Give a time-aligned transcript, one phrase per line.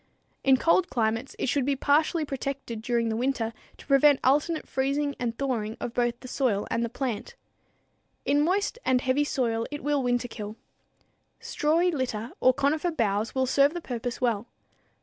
[0.43, 5.13] In cold climates it should be partially protected during the winter to prevent alternate freezing
[5.19, 7.35] and thawing of both the soil and the plant.
[8.25, 10.55] In moist and heavy soil it will winterkill.
[11.39, 14.47] Strawy litter or conifer boughs will serve the purpose well.